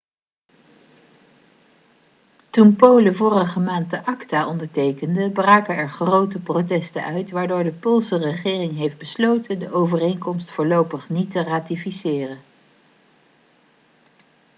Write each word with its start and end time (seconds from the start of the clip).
toen 2.49 2.75
polen 2.75 3.15
vorige 3.15 3.59
maand 3.59 3.89
de 3.89 4.05
acta 4.05 4.47
ondertekende 4.47 5.29
braken 5.29 5.75
er 5.75 5.89
grote 5.89 6.39
protesten 6.39 7.03
uit 7.03 7.31
waardoor 7.31 7.63
de 7.63 7.71
poolse 7.71 8.17
regering 8.17 8.77
heeft 8.77 8.97
besloten 8.97 9.59
de 9.59 9.71
overeenkomst 9.73 10.51
voorlopig 10.51 11.09
niet 11.09 11.31
te 11.31 11.43
ratificeren 11.43 12.39